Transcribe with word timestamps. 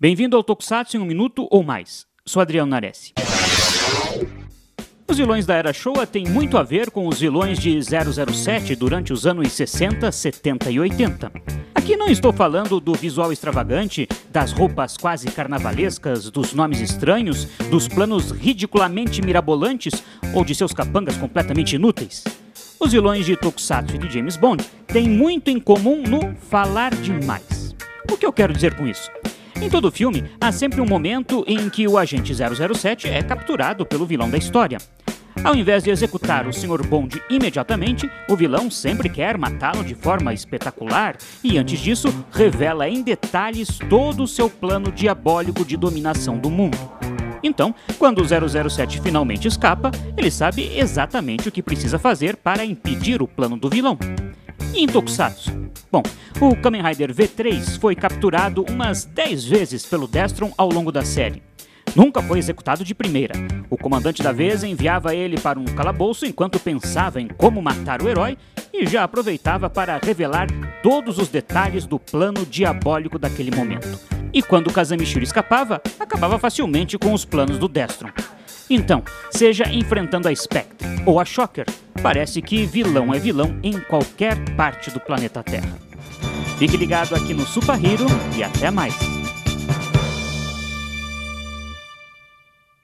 Bem-vindo 0.00 0.36
ao 0.36 0.44
Tokusatsu 0.44 0.96
em 0.96 1.00
um 1.00 1.04
minuto 1.04 1.48
ou 1.50 1.64
mais. 1.64 2.06
Sou 2.24 2.40
Adriano 2.40 2.70
Nares. 2.70 3.12
Os 5.08 5.18
vilões 5.18 5.44
da 5.44 5.56
Era 5.56 5.72
Showa 5.72 6.06
têm 6.06 6.24
muito 6.24 6.56
a 6.56 6.62
ver 6.62 6.92
com 6.92 7.08
os 7.08 7.18
vilões 7.18 7.58
de 7.58 7.76
007 7.82 8.76
durante 8.76 9.12
os 9.12 9.26
anos 9.26 9.50
60, 9.50 10.12
70 10.12 10.70
e 10.70 10.78
80. 10.78 11.32
Aqui 11.74 11.96
não 11.96 12.06
estou 12.06 12.32
falando 12.32 12.78
do 12.78 12.94
visual 12.94 13.32
extravagante, 13.32 14.06
das 14.30 14.52
roupas 14.52 14.96
quase 14.96 15.32
carnavalescas, 15.32 16.30
dos 16.30 16.54
nomes 16.54 16.80
estranhos, 16.80 17.46
dos 17.68 17.88
planos 17.88 18.30
ridiculamente 18.30 19.20
mirabolantes 19.20 20.04
ou 20.32 20.44
de 20.44 20.54
seus 20.54 20.72
capangas 20.72 21.16
completamente 21.16 21.74
inúteis. 21.74 22.22
Os 22.78 22.92
vilões 22.92 23.26
de 23.26 23.36
Tokusatsu 23.36 23.96
e 23.96 23.98
de 23.98 24.08
James 24.08 24.36
Bond 24.36 24.62
têm 24.86 25.08
muito 25.08 25.50
em 25.50 25.58
comum 25.58 26.04
no 26.04 26.36
falar 26.36 26.94
demais. 26.94 27.74
O 28.08 28.16
que 28.16 28.24
eu 28.24 28.32
quero 28.32 28.52
dizer 28.52 28.76
com 28.76 28.86
isso? 28.86 29.10
Em 29.60 29.68
todo 29.68 29.90
filme, 29.90 30.24
há 30.40 30.52
sempre 30.52 30.80
um 30.80 30.86
momento 30.86 31.44
em 31.46 31.68
que 31.68 31.88
o 31.88 31.98
agente 31.98 32.32
007 32.32 33.08
é 33.08 33.20
capturado 33.22 33.84
pelo 33.84 34.06
vilão 34.06 34.30
da 34.30 34.38
história. 34.38 34.78
Ao 35.42 35.54
invés 35.54 35.82
de 35.82 35.90
executar 35.90 36.46
o 36.46 36.52
Sr. 36.52 36.86
Bond 36.86 37.20
imediatamente, 37.28 38.08
o 38.28 38.36
vilão 38.36 38.70
sempre 38.70 39.08
quer 39.08 39.36
matá-lo 39.36 39.84
de 39.84 39.96
forma 39.96 40.32
espetacular 40.32 41.16
e, 41.42 41.58
antes 41.58 41.80
disso, 41.80 42.08
revela 42.32 42.88
em 42.88 43.02
detalhes 43.02 43.78
todo 43.90 44.22
o 44.22 44.28
seu 44.28 44.48
plano 44.48 44.92
diabólico 44.92 45.64
de 45.64 45.76
dominação 45.76 46.38
do 46.38 46.50
mundo. 46.50 46.78
Então, 47.42 47.74
quando 47.98 48.22
o 48.22 48.68
007 48.68 49.00
finalmente 49.00 49.48
escapa, 49.48 49.90
ele 50.16 50.30
sabe 50.30 50.70
exatamente 50.76 51.48
o 51.48 51.52
que 51.52 51.62
precisa 51.62 51.98
fazer 51.98 52.36
para 52.36 52.64
impedir 52.64 53.22
o 53.22 53.28
plano 53.28 53.56
do 53.56 53.68
vilão. 53.68 53.98
E? 54.74 54.86
Bom, 55.90 56.02
o 56.40 56.56
Kamen 56.56 56.82
Rider 56.82 57.14
V3 57.14 57.78
foi 57.80 57.94
capturado 57.94 58.64
umas 58.68 59.04
10 59.04 59.44
vezes 59.44 59.84
pelo 59.84 60.06
Destron 60.06 60.52
ao 60.56 60.68
longo 60.68 60.92
da 60.92 61.04
série. 61.04 61.42
Nunca 61.96 62.22
foi 62.22 62.38
executado 62.38 62.84
de 62.84 62.94
primeira. 62.94 63.34
O 63.70 63.76
comandante 63.76 64.22
da 64.22 64.32
vez 64.32 64.62
enviava 64.62 65.14
ele 65.14 65.40
para 65.40 65.58
um 65.58 65.64
calabouço 65.64 66.26
enquanto 66.26 66.60
pensava 66.60 67.20
em 67.20 67.28
como 67.28 67.62
matar 67.62 68.02
o 68.02 68.08
herói 68.08 68.36
e 68.72 68.86
já 68.86 69.04
aproveitava 69.04 69.68
para 69.70 69.98
revelar 69.98 70.46
todos 70.82 71.18
os 71.18 71.28
detalhes 71.28 71.86
do 71.86 71.98
plano 71.98 72.46
diabólico 72.46 73.18
daquele 73.18 73.54
momento. 73.54 73.98
E 74.32 74.42
quando 74.42 74.72
Kazamishiro 74.72 75.24
escapava, 75.24 75.80
acabava 75.98 76.38
facilmente 76.38 76.98
com 76.98 77.12
os 77.12 77.24
planos 77.24 77.58
do 77.58 77.68
Destron. 77.68 78.10
Então, 78.70 79.02
seja 79.30 79.64
enfrentando 79.72 80.28
a 80.28 80.34
Spectre 80.34 80.86
ou 81.06 81.18
a 81.18 81.24
Shocker, 81.24 81.64
parece 82.02 82.40
que 82.40 82.66
vilão 82.66 83.12
é 83.12 83.18
vilão 83.18 83.58
em 83.62 83.78
qualquer 83.80 84.36
parte 84.56 84.90
do 84.90 85.00
planeta 85.00 85.42
Terra. 85.42 85.76
Fique 86.58 86.76
ligado 86.76 87.14
aqui 87.14 87.34
no 87.34 87.46
Super 87.46 87.74
Hero 87.74 88.06
e 88.36 88.42
até 88.42 88.70
mais! 88.70 89.17